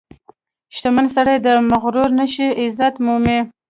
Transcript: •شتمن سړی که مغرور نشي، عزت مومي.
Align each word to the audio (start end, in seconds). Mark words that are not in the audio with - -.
•شتمن 0.75 1.05
سړی 1.15 1.35
که 1.45 1.53
مغرور 1.71 2.09
نشي، 2.19 2.47
عزت 2.61 2.95
مومي. 3.05 3.39